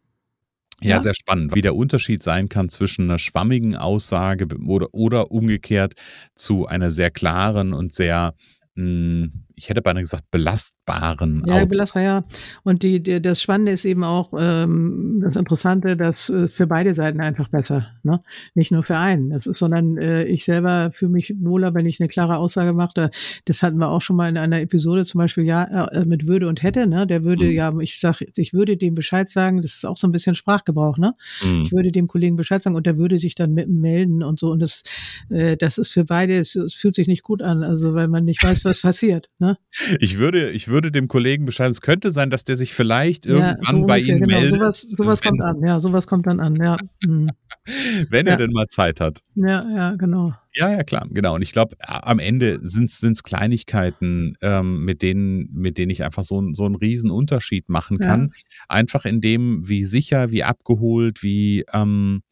Ja, 0.81 0.97
ja, 0.97 1.03
sehr 1.03 1.15
spannend, 1.15 1.55
wie 1.55 1.63
der 1.63 1.77
Unterschied 1.77 2.23
sein 2.23 2.49
kann 2.49 2.69
zwischen 2.69 3.05
einer 3.05 3.19
schwammigen 3.19 3.77
Aussage 3.77 4.47
oder, 4.67 4.89
oder 4.93 5.31
umgekehrt 5.31 5.95
zu 6.35 6.67
einer 6.67 6.91
sehr 6.91 7.11
klaren 7.11 7.73
und 7.73 7.95
sehr 7.95 8.35
hm, 8.75 9.31
ich 9.57 9.69
hätte 9.69 9.83
beinahe 9.83 10.03
gesagt, 10.03 10.31
belastbaren. 10.31 11.43
Ja, 11.47 11.65
belastbar, 11.65 12.03
ja. 12.03 12.23
Und 12.65 12.83
die, 12.83 13.01
die, 13.01 13.23
das 13.23 13.41
Spannende 13.41 13.73
ist 13.73 13.85
eben 13.85 14.03
auch 14.03 14.33
ähm, 14.37 15.21
das 15.23 15.37
Interessante, 15.37 15.97
dass 15.97 16.29
äh, 16.29 16.49
für 16.49 16.67
beide 16.67 16.95
Seiten 16.95 17.21
einfach 17.21 17.49
besser, 17.49 17.89
ne? 18.03 18.21
Nicht 18.55 18.73
nur 18.73 18.83
für 18.83 18.97
einen. 18.97 19.31
Das 19.31 19.47
ist, 19.47 19.59
sondern 19.59 19.97
äh, 19.97 20.25
ich 20.25 20.45
selber 20.45 20.91
fühle 20.93 21.13
mich 21.13 21.35
wohler, 21.39 21.75
wenn 21.75 21.87
ich 21.87 22.01
eine 22.01 22.09
klare 22.09 22.37
Aussage 22.37 22.73
mache. 22.73 23.11
Das 23.45 23.63
hatten 23.63 23.79
wir 23.79 23.91
auch 23.91 24.03
schon 24.03 24.17
mal 24.17 24.29
in 24.29 24.39
einer 24.39 24.61
Episode, 24.61 25.07
zum 25.07 25.21
Beispiel 25.21 25.45
ja 25.45 25.65
äh, 25.65 26.05
mit 26.05 26.27
Würde 26.27 26.49
und 26.49 26.63
hätte, 26.63 26.87
ne? 26.87 27.07
Der 27.07 27.23
würde, 27.23 27.45
mhm. 27.45 27.53
ja, 27.53 27.73
ich 27.79 28.01
sag, 28.01 28.23
ich 28.35 28.53
würde 28.53 28.77
dem 28.77 28.95
Bescheid 28.95 29.31
sagen, 29.31 29.63
das 29.63 29.77
ist 29.77 29.87
auch 29.87 29.97
so 29.97 30.09
ein 30.09 30.13
bisschen 30.13 30.35
Sprachgebrauch, 30.35 30.99
ne? 30.99 31.15
Mhm. 31.45 31.63
Ich 31.63 31.73
würde 31.73 31.93
dem 31.93 32.09
Kollegen 32.09 32.37
Bescheid 32.37 32.63
sagen 32.63 32.77
und 32.77 32.87
der 32.87 32.99
würde 32.99 33.19
sich 33.19 33.35
dann 33.37 33.55
melden 33.55 34.25
und 34.25 34.41
so. 34.41 34.51
Und 34.51 34.61
das, 34.61 34.83
äh, 35.31 35.57
das 35.57 35.79
ist 35.79 35.91
für 35.91 36.05
beide, 36.05 36.39
es, 36.39 36.57
es 36.57 36.75
fühlt 36.75 36.97
sich 36.97 37.07
nicht 37.07 37.23
gut 37.23 37.41
an, 37.41 37.63
also 37.63 37.95
weil 37.95 38.09
man 38.09 38.25
nicht 38.25 38.43
weiß, 38.43 38.65
was 38.65 38.83
passiert. 38.83 39.31
Ne? 39.39 39.44
Ne? 39.45 39.59
Ich 40.01 40.19
würde, 40.19 40.51
ich 40.51 40.69
würde 40.69 40.91
dem 40.91 41.07
Kollegen 41.07 41.45
Bescheid, 41.45 41.71
es 41.71 41.83
könnte 41.83 42.11
sein, 42.11 42.31
dass 42.31 42.45
der 42.45 42.57
sich 42.57 42.73
vielleicht 42.73 43.27
irgendwann 43.27 43.57
ja, 43.63 43.73
so 43.73 43.87
bei 43.87 43.99
Ihnen 43.99 44.21
genau. 44.21 44.41
meldet. 44.41 44.59
Sowas, 44.59 44.81
sowas 44.81 45.23
kommt 45.23 45.43
an, 45.43 45.61
ja, 45.63 45.81
sowas 45.81 46.07
kommt 46.07 46.27
dann 46.27 46.41
an, 46.41 46.57
ja. 46.57 46.79
Mhm. 47.05 47.31
Wenn 48.09 48.27
er 48.27 48.37
denn 48.37 48.53
mal 48.53 48.69
Zeit 48.69 49.01
hat. 49.01 49.21
Ja, 49.35 49.69
ja, 49.69 49.95
genau. 49.97 50.33
Ja, 50.55 50.71
ja, 50.71 50.83
klar, 50.85 51.07
genau. 51.11 51.35
Und 51.35 51.43
ich 51.43 51.53
glaube, 51.53 51.77
am 51.81 52.19
Ende 52.19 52.59
sind 52.63 52.91
es 52.91 53.23
Kleinigkeiten, 53.23 54.37
ähm, 54.41 54.85
mit, 54.85 55.03
denen, 55.03 55.51
mit 55.53 55.77
denen 55.77 55.91
ich 55.91 56.05
einfach 56.05 56.25
so, 56.25 56.43
so 56.53 56.65
einen 56.65 56.77
riesen 56.77 57.11
Unterschied 57.11 57.69
machen 57.69 57.99
kann. 57.99 58.31
Ja. 58.33 58.43
Einfach 58.69 59.05
in 59.05 59.21
dem, 59.21 59.69
wie 59.69 59.85
sicher, 59.85 60.31
wie 60.31 60.45
abgeholt, 60.45 61.23
wie 61.23 61.65
ähm, 61.73 61.83
hm, 61.85 62.23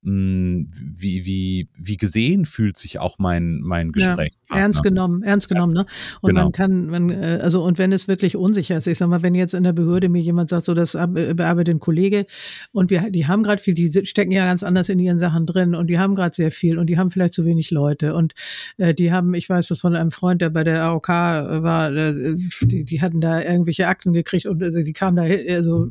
wie, 0.00 1.24
wie, 1.24 1.68
wie 1.76 1.96
gesehen 1.96 2.44
fühlt 2.44 2.78
sich 2.78 3.00
auch 3.00 3.18
mein, 3.18 3.60
mein 3.62 3.90
Gespräch. 3.90 4.32
Ja, 4.48 4.58
ernst 4.58 4.84
genommen, 4.84 5.24
ernst 5.24 5.48
genommen, 5.48 5.72
ne? 5.74 5.86
Und 6.20 6.30
genau. 6.30 6.44
man 6.44 6.52
kann, 6.52 6.86
man, 6.86 7.10
äh, 7.10 7.40
also, 7.42 7.64
und 7.64 7.78
wenn 7.78 7.90
es 7.90 8.06
wirklich 8.06 8.36
unsicher 8.36 8.76
ist, 8.76 8.86
ich 8.86 8.96
sag 8.96 9.08
mal, 9.08 9.22
wenn 9.22 9.34
jetzt 9.34 9.54
in 9.54 9.64
der 9.64 9.72
Behörde 9.72 10.08
mir 10.08 10.22
jemand 10.22 10.50
sagt, 10.50 10.66
so, 10.66 10.74
das 10.74 10.94
äh, 10.94 11.06
bearbeitet 11.06 11.74
ein 11.74 11.80
Kollege 11.80 12.26
und 12.70 12.90
wir, 12.90 13.10
die 13.10 13.26
haben 13.26 13.42
gerade 13.42 13.60
viel, 13.60 13.74
die 13.74 13.90
stecken 14.06 14.30
ja 14.30 14.46
ganz 14.46 14.62
anders 14.62 14.88
in 14.88 15.00
ihren 15.00 15.18
Sachen 15.18 15.46
drin 15.46 15.74
und 15.74 15.88
die 15.88 15.98
haben 15.98 16.14
gerade 16.14 16.34
sehr 16.34 16.52
viel 16.52 16.78
und 16.78 16.86
die 16.86 16.96
haben 16.96 17.10
vielleicht 17.10 17.34
zu 17.34 17.44
wenig 17.44 17.72
Leute 17.72 18.14
und 18.14 18.34
äh, 18.76 18.94
die 18.94 19.12
haben, 19.12 19.34
ich 19.34 19.48
weiß 19.48 19.66
das 19.68 19.80
von 19.80 19.96
einem 19.96 20.12
Freund, 20.12 20.40
der 20.40 20.50
bei 20.50 20.62
der 20.62 20.84
AOK 20.84 21.08
war, 21.08 21.92
äh, 21.92 22.36
die, 22.62 22.84
die 22.84 23.00
hatten 23.00 23.20
da 23.20 23.42
irgendwelche 23.42 23.88
Akten 23.88 24.12
gekriegt 24.12 24.46
und 24.46 24.62
also, 24.62 24.80
die 24.80 24.92
kamen 24.92 25.16
da 25.16 25.22
also 25.54 25.90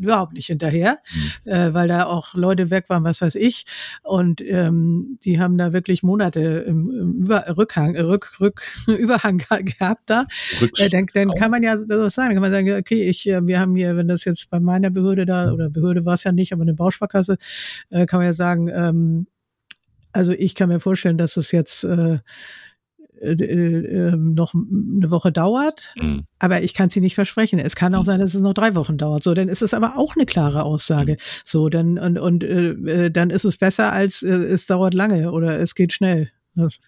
überhaupt 0.00 0.32
nicht 0.32 0.46
hinterher, 0.46 0.98
mhm. 1.44 1.50
äh, 1.50 1.74
weil 1.74 1.88
da 1.88 2.06
auch 2.06 2.34
Leute 2.34 2.70
weg 2.70 2.86
waren, 2.88 3.04
was 3.04 3.20
weiß 3.20 3.33
ich 3.36 3.44
ich. 3.44 3.64
Und 4.02 4.40
ähm, 4.40 5.18
die 5.24 5.40
haben 5.40 5.58
da 5.58 5.72
wirklich 5.72 6.02
Monate 6.02 6.40
im, 6.40 6.90
im 6.90 7.12
Über 7.24 7.56
Rückhang, 7.56 7.96
Rück, 7.96 8.40
Rück, 8.40 8.62
Überhang 8.86 9.38
gehabt 9.38 10.02
da. 10.06 10.26
Äh, 10.78 10.88
dann, 10.88 11.06
dann 11.12 11.30
kann 11.34 11.50
man 11.50 11.62
ja 11.62 11.78
so 11.78 12.08
sagen, 12.08 12.34
kann 12.34 12.42
man 12.42 12.52
sagen, 12.52 12.72
okay, 12.72 13.08
ich, 13.08 13.28
äh, 13.28 13.46
wir 13.46 13.60
haben 13.60 13.76
hier, 13.76 13.96
wenn 13.96 14.08
das 14.08 14.24
jetzt 14.24 14.50
bei 14.50 14.60
meiner 14.60 14.90
Behörde 14.90 15.26
da, 15.26 15.52
oder 15.52 15.70
Behörde 15.70 16.04
war 16.04 16.14
es 16.14 16.24
ja 16.24 16.32
nicht, 16.32 16.52
aber 16.52 16.62
eine 16.62 16.74
Bausparkasse, 16.74 17.36
äh, 17.90 18.06
kann 18.06 18.18
man 18.18 18.26
ja 18.26 18.34
sagen, 18.34 18.68
ähm, 18.68 19.26
also 20.12 20.32
ich 20.32 20.54
kann 20.54 20.68
mir 20.68 20.80
vorstellen, 20.80 21.18
dass 21.18 21.36
es 21.36 21.50
jetzt 21.50 21.84
äh, 21.84 22.18
äh, 23.24 23.32
äh, 23.32 24.12
ähm, 24.12 24.34
noch 24.34 24.54
eine 24.54 25.10
Woche 25.10 25.32
dauert, 25.32 25.82
mhm. 25.96 26.24
aber 26.38 26.62
ich 26.62 26.74
kann 26.74 26.90
sie 26.90 27.00
nicht 27.00 27.14
versprechen. 27.14 27.58
Es 27.58 27.74
kann 27.74 27.94
auch 27.94 28.00
mhm. 28.00 28.04
sein, 28.04 28.20
dass 28.20 28.34
es 28.34 28.40
noch 28.40 28.54
drei 28.54 28.74
Wochen 28.74 28.98
dauert. 28.98 29.22
So, 29.22 29.34
dann 29.34 29.48
ist 29.48 29.62
es 29.62 29.74
aber 29.74 29.96
auch 29.96 30.14
eine 30.16 30.26
klare 30.26 30.62
Aussage. 30.64 31.12
Mhm. 31.12 31.16
So, 31.44 31.68
dann 31.68 31.98
und 31.98 32.18
und 32.18 32.44
äh, 32.44 32.70
äh, 32.70 33.10
dann 33.10 33.30
ist 33.30 33.44
es 33.44 33.56
besser 33.56 33.92
als 33.92 34.22
äh, 34.22 34.28
es 34.28 34.66
dauert 34.66 34.94
lange 34.94 35.32
oder 35.32 35.58
es 35.60 35.74
geht 35.74 35.92
schnell. 35.92 36.30
Was 36.56 36.78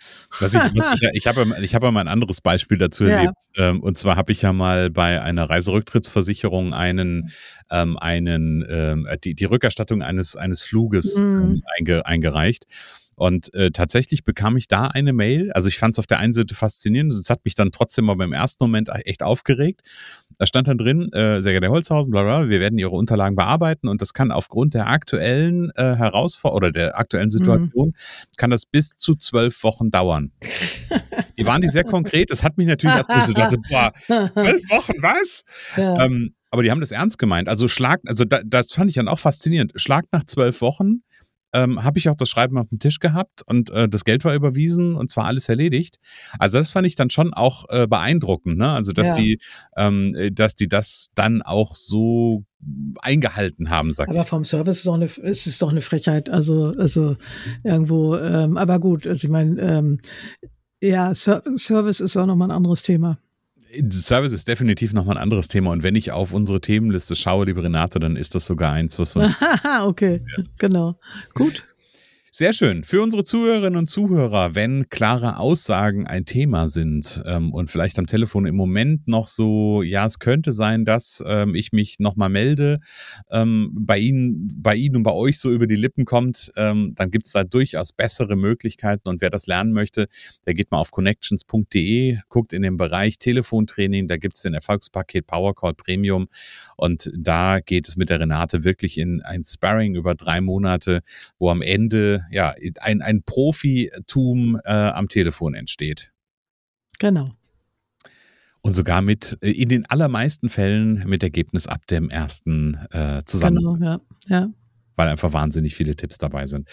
ich, 0.55 0.61
was 0.61 1.03
ich, 1.03 1.09
ich 1.13 1.27
habe 1.27 1.45
ich 1.61 1.75
habe 1.75 1.91
mal 1.91 2.01
ein 2.01 2.09
anderes 2.09 2.41
Beispiel 2.41 2.79
dazu 2.79 3.05
ja. 3.05 3.17
erlebt. 3.17 3.35
Ähm, 3.57 3.81
und 3.81 3.99
zwar 3.99 4.15
habe 4.15 4.31
ich 4.31 4.43
ja 4.43 4.53
mal 4.53 4.91
bei 4.91 5.21
einer 5.21 5.51
Reiserücktrittsversicherung 5.51 6.73
einen, 6.73 7.33
ähm, 7.71 7.97
einen 7.99 8.65
ähm, 8.69 9.09
die, 9.25 9.35
die 9.35 9.45
Rückerstattung 9.45 10.03
eines, 10.03 10.37
eines 10.37 10.63
Fluges 10.63 11.21
mhm. 11.21 11.27
ähm, 11.33 11.63
einge, 11.77 12.07
eingereicht. 12.07 12.67
Und 13.17 13.53
äh, 13.55 13.71
tatsächlich 13.71 14.25
bekam 14.25 14.59
ich 14.59 14.69
da 14.69 14.89
eine 14.89 15.15
Mail. 15.15 15.51
Also 15.53 15.69
ich 15.69 15.79
fand 15.79 15.95
es 15.95 15.99
auf 15.99 16.07
der 16.07 16.19
einen 16.19 16.35
Seite 16.35 16.55
faszinierend, 16.55 17.15
es 17.15 17.31
hat 17.31 17.45
mich 17.45 17.55
dann 17.55 17.73
trotzdem 17.73 18.11
aber 18.11 18.25
im 18.25 18.35
ersten 18.35 18.63
Moment 18.63 18.91
echt 19.05 19.23
aufgeregt. 19.23 19.81
Da 20.39 20.47
stand 20.47 20.69
dann 20.69 20.77
drin, 20.77 21.11
äh, 21.13 21.41
sehr 21.41 21.53
geehrter 21.53 21.71
Holzhausen, 21.71 22.11
bla, 22.11 22.23
bla, 22.23 22.49
wir 22.51 22.61
werden 22.61 22.79
Ihre 22.79 22.91
Unterlagen 22.91 23.35
bearbeiten 23.35 23.89
und 23.89 24.03
das 24.03 24.13
kann 24.13 24.31
aufgrund 24.31 24.75
der 24.75 24.89
aktuellen 24.89 25.71
äh, 25.77 25.95
Herausforderung 25.95 26.57
oder 26.57 26.73
der 26.73 26.99
aktuellen 26.99 27.27
mhm. 27.27 27.31
Situation, 27.31 27.89
mhm. 27.89 28.37
kann 28.37 28.51
das 28.51 28.67
bis 28.67 28.97
zu 28.97 29.15
zwölf 29.15 29.63
Wochen 29.63 29.91
dauern. 29.91 30.33
die 31.39 31.47
waren 31.47 31.63
die 31.63 31.69
sehr 31.69 31.85
konkret. 31.85 32.31
Das 32.31 32.43
hat 32.43 32.59
mich 32.59 32.67
natürlich 32.67 32.97
erst 32.97 33.11
so 33.27 33.33
dachte, 33.33 33.57
boah, 33.71 33.93
zwölf 34.07 34.69
Wochen, 34.69 34.93
was? 35.01 35.43
Ja. 35.77 36.05
Ähm, 36.05 36.35
aber 36.51 36.63
die 36.63 36.71
haben 36.71 36.81
das 36.81 36.93
ernst 36.93 37.19
gemeint. 37.19 37.49
Also 37.49 37.67
Schlag, 37.69 38.01
also 38.07 38.25
da, 38.25 38.41
das 38.45 38.73
fand 38.73 38.91
ich 38.91 38.97
dann 38.97 39.09
auch 39.09 39.19
faszinierend. 39.19 39.73
Schlag 39.77 40.05
nach 40.13 40.25
zwölf 40.25 40.61
Wochen 40.61 41.03
ähm, 41.57 41.83
habe 41.83 41.99
ich 41.99 42.09
auch 42.09 42.15
das 42.15 42.29
Schreiben 42.29 42.59
auf 42.59 42.69
dem 42.69 42.79
Tisch 42.79 42.99
gehabt 43.01 43.43
und 43.47 43.71
äh, 43.71 43.89
das 43.89 44.05
Geld 44.05 44.25
war 44.25 44.35
überwiesen 44.35 44.95
und 44.95 45.11
zwar 45.11 45.25
alles 45.25 45.49
erledigt. 45.49 45.97
Also 46.39 46.59
das 46.59 46.71
fand 46.71 46.87
ich 46.87 46.97
dann 46.97 47.09
schon 47.09 47.33
auch 47.33 47.65
äh, 47.71 47.87
beeindruckend, 47.87 48.59
ne? 48.59 48.69
Also 48.69 48.93
dass 48.93 49.09
ja. 49.09 49.17
die, 49.17 49.41
ähm, 49.77 50.15
dass 50.33 50.55
die 50.55 50.69
das 50.69 51.09
dann 51.15 51.41
auch 51.43 51.75
so 51.75 52.45
eingehalten 53.01 53.71
haben, 53.71 53.93
sag 53.93 54.09
aber 54.09 54.25
vom 54.25 54.45
Service 54.45 54.81
ist 54.81 54.89
auch 54.89 54.95
eine, 54.95 55.05
ist 55.05 55.47
es 55.47 55.59
doch 55.59 55.71
eine 55.71 55.81
Frechheit. 55.81 56.29
Also, 56.29 56.75
also 56.77 57.17
irgendwo, 57.65 58.17
ähm, 58.17 58.57
aber 58.57 58.79
gut, 58.79 59.07
also 59.07 59.27
ich 59.27 59.31
meine, 59.31 59.61
ähm, 59.61 59.99
ja, 60.81 61.15
Service 61.15 62.01
ist 62.01 62.17
auch 62.17 62.27
nochmal 62.27 62.49
ein 62.51 62.57
anderes 62.57 62.83
Thema. 62.83 63.19
Service 63.91 64.33
ist 64.33 64.49
definitiv 64.49 64.93
nochmal 64.93 65.17
ein 65.17 65.23
anderes 65.23 65.49
Thema. 65.49 65.71
Und 65.71 65.83
wenn 65.83 65.95
ich 65.95 66.13
auf 66.13 66.33
unsere 66.33 66.61
Themenliste 66.61 67.17
schaue, 67.17 67.47
liebe 67.47 67.63
Renate, 67.63 67.99
dann 67.99 68.17
ist 68.17 68.35
das 68.35 68.47
sogar 68.47 68.73
eins, 68.73 68.99
was 68.99 69.15
wir 69.15 69.23
uns. 69.23 69.37
okay, 69.83 70.21
ja. 70.37 70.45
genau. 70.59 70.97
Gut. 71.35 71.63
Sehr 72.39 72.53
schön. 72.53 72.85
Für 72.85 73.01
unsere 73.01 73.25
Zuhörerinnen 73.25 73.79
und 73.79 73.87
Zuhörer, 73.87 74.55
wenn 74.55 74.91
klare 74.91 75.39
Aussagen 75.39 76.07
ein 76.07 76.27
Thema 76.27 76.69
sind 76.69 77.23
ähm, 77.25 77.51
und 77.51 77.71
vielleicht 77.71 77.99
am 77.99 78.07
Telefon 78.07 78.45
im 78.45 78.55
Moment 78.55 79.09
noch 79.09 79.27
so, 79.27 79.81
ja, 79.81 80.05
es 80.05 80.19
könnte 80.19 80.53
sein, 80.53 80.85
dass 80.85 81.25
ähm, 81.27 81.55
ich 81.55 81.73
mich 81.73 81.99
nochmal 81.99 82.29
melde, 82.29 82.81
ähm, 83.31 83.71
bei 83.73 83.97
Ihnen, 83.97 84.55
bei 84.55 84.77
Ihnen 84.77 84.97
und 84.97 85.03
bei 85.03 85.15
euch 85.15 85.39
so 85.39 85.51
über 85.51 85.67
die 85.67 85.77
Lippen 85.77 86.05
kommt, 86.05 86.53
ähm, 86.57 86.93
dann 86.95 87.11
gibt 87.11 87.25
es 87.25 87.33
da 87.33 87.43
durchaus 87.43 87.95
bessere 87.95 88.37
Möglichkeiten. 88.37 89.09
Und 89.09 89.23
wer 89.23 89.31
das 89.31 89.47
lernen 89.47 89.73
möchte, 89.73 90.07
der 90.45 90.53
geht 90.53 90.71
mal 90.71 90.77
auf 90.77 90.91
connections.de, 90.91 92.19
guckt 92.29 92.53
in 92.53 92.61
den 92.61 92.77
Bereich 92.77 93.17
Telefontraining, 93.17 94.09
da 94.09 94.19
gibt 94.19 94.35
es 94.35 94.43
den 94.43 94.53
Erfolgspaket 94.53 95.27
Powercall 95.27 95.73
Premium 95.73 96.29
und 96.77 97.11
da 97.17 97.61
geht 97.61 97.89
es 97.89 97.97
mit 97.97 98.11
der 98.11 98.21
Renate 98.21 98.63
wirklich 98.63 98.99
in 98.99 99.23
ein 99.23 99.43
Sparring 99.43 99.95
über 99.95 100.15
drei 100.15 100.43
Monate, 100.43 101.01
wo 101.39 101.49
am 101.49 101.63
Ende 101.63 102.26
ja, 102.31 102.55
ein, 102.81 103.03
ein 103.03 103.23
Profitum 103.23 104.59
äh, 104.65 104.71
am 104.71 105.09
Telefon 105.09 105.55
entsteht. 105.55 106.13
Genau. 106.99 107.33
Und 108.63 108.75
sogar 108.75 109.01
mit, 109.03 109.39
äh, 109.43 109.51
in 109.51 109.69
den 109.69 109.87
allermeisten 109.87 110.49
Fällen 110.49 111.05
mit 111.07 111.23
Ergebnis 111.23 111.67
ab 111.67 111.87
dem 111.87 112.11
ersten 112.11 112.75
äh, 112.91 113.23
zusammen. 113.25 113.59
Genau, 113.59 113.77
ja. 113.77 114.01
ja. 114.29 114.49
Weil 114.97 115.09
einfach 115.09 115.33
wahnsinnig 115.33 115.75
viele 115.77 115.95
Tipps 115.95 116.19
dabei 116.19 116.47
sind. 116.47 116.69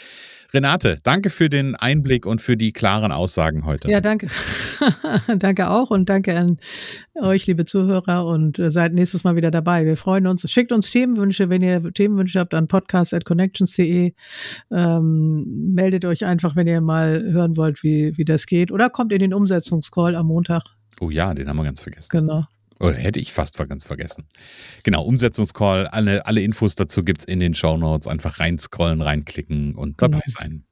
Renate, 0.53 0.98
danke 1.03 1.30
für 1.30 1.50
den 1.50 1.75
Einblick 1.75 2.25
und 2.25 2.42
für 2.42 2.56
die 2.56 2.74
klaren 2.74 3.12
Aussagen 3.12 3.65
heute. 3.65 3.89
Ja, 3.89 4.01
danke. 4.01 4.27
danke 5.38 5.70
auch 5.70 5.89
und 5.89 6.10
danke 6.10 6.38
an 6.38 6.58
euch, 7.15 7.48
liebe 7.48 7.65
Zuhörer, 7.65 8.25
und 8.25 8.60
äh, 8.60 8.72
seid 8.72 8.94
nächstes 8.94 9.24
Mal 9.24 9.36
wieder 9.36 9.51
dabei. 9.51 9.86
Wir 9.86 9.98
freuen 9.98 10.27
uns. 10.27 10.50
Schickt 10.50 10.72
uns 10.72 10.89
Themenwünsche, 10.89 11.50
wenn 11.50 11.62
ihr 11.62 11.92
Themenwünsche 11.92 12.39
habt, 12.39 12.53
an 12.53 12.68
podcast.connections.de. 12.68 14.13
Ähm, 14.72 15.68
meldet 15.74 16.06
euch 16.06 16.25
einfach, 16.25 16.56
wenn 16.56 16.68
ihr 16.68 16.82
mal 16.82 17.24
hören 17.24 17.58
wollt, 17.58 17.84
wie, 17.84 18.18
wie 18.18 18.25
das 18.25 18.46
geht. 18.46 18.72
Oder 18.72 18.89
kommt 18.89 19.12
in 19.12 19.20
den 19.20 19.34
Umsetzungscall 19.34 20.15
am 20.15 20.27
Montag. 20.27 20.63
Oh 21.01 21.10
ja, 21.10 21.34
den 21.34 21.50
haben 21.50 21.58
wir 21.58 21.63
ganz 21.63 21.82
vergessen. 21.82 22.10
Genau. 22.12 22.46
Oder 22.80 22.96
hätte 22.96 23.20
ich 23.20 23.34
fast 23.34 23.58
ganz 23.58 23.86
vergessen. 23.86 24.25
Genau, 24.84 25.03
Umsetzungscall, 25.03 25.88
alle, 25.88 26.25
alle 26.25 26.42
Infos 26.42 26.75
dazu 26.75 27.03
gibt 27.03 27.22
es 27.22 27.25
in 27.25 27.39
den 27.39 27.53
Show 27.53 27.77
Notes. 27.77 28.08
Einfach 28.08 28.39
reinscrollen, 28.39 29.01
reinklicken 29.01 29.75
und 29.75 30.01
dabei 30.01 30.20
genau. 30.20 30.39
sein. 30.39 30.63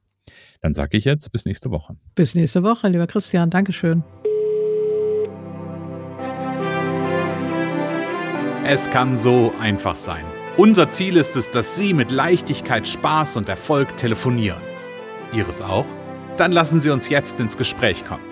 Dann 0.60 0.74
sage 0.74 0.96
ich 0.96 1.04
jetzt 1.04 1.32
bis 1.32 1.44
nächste 1.44 1.70
Woche. 1.70 1.96
Bis 2.14 2.34
nächste 2.34 2.62
Woche, 2.62 2.88
lieber 2.88 3.06
Christian. 3.06 3.50
Dankeschön. 3.50 4.04
Es 8.64 8.88
kann 8.90 9.18
so 9.18 9.52
einfach 9.60 9.96
sein. 9.96 10.24
Unser 10.56 10.88
Ziel 10.88 11.16
ist 11.16 11.36
es, 11.36 11.50
dass 11.50 11.76
Sie 11.76 11.94
mit 11.94 12.10
Leichtigkeit, 12.10 12.86
Spaß 12.86 13.36
und 13.38 13.48
Erfolg 13.48 13.96
telefonieren. 13.96 14.60
Ihres 15.32 15.62
auch? 15.62 15.86
Dann 16.36 16.52
lassen 16.52 16.78
Sie 16.78 16.90
uns 16.90 17.08
jetzt 17.08 17.40
ins 17.40 17.56
Gespräch 17.56 18.04
kommen. 18.04 18.31